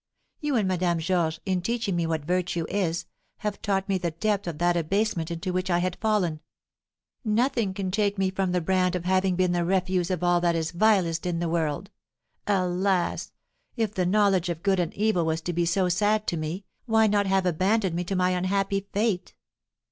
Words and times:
You 0.39 0.55
and 0.55 0.67
Madame 0.67 0.97
Georges, 0.97 1.39
in 1.45 1.61
teaching 1.61 1.95
me 1.95 2.07
what 2.07 2.25
virtue 2.25 2.65
is, 2.69 3.05
have 3.37 3.61
taught 3.61 3.87
me 3.87 3.99
the 3.99 4.09
depth 4.09 4.47
of 4.47 4.57
that 4.57 4.75
abasement 4.75 5.29
into 5.29 5.53
which 5.53 5.69
I 5.69 5.77
had 5.77 5.95
fallen; 5.97 6.39
nothing 7.23 7.75
can 7.75 7.91
take 7.91 8.15
from 8.15 8.49
me 8.49 8.53
the 8.53 8.61
brand 8.65 8.95
of 8.95 9.05
having 9.05 9.35
been 9.35 9.51
the 9.51 9.63
refuse 9.63 10.09
of 10.09 10.23
all 10.23 10.41
that 10.41 10.55
is 10.55 10.71
vilest 10.71 11.27
in 11.27 11.37
the 11.37 11.47
world. 11.49 11.91
Alas! 12.47 13.31
if 13.77 13.93
the 13.93 14.07
knowledge 14.07 14.49
of 14.49 14.63
good 14.63 14.79
and 14.79 14.91
evil 14.95 15.23
was 15.23 15.39
to 15.41 15.53
be 15.53 15.67
so 15.67 15.87
sad 15.87 16.25
to 16.25 16.35
me, 16.35 16.65
why 16.87 17.05
not 17.05 17.27
have 17.27 17.45
abandoned 17.45 17.95
me 17.95 18.03
to 18.05 18.15
my 18.15 18.31
unhappy 18.31 18.87
fate?" 18.91 19.35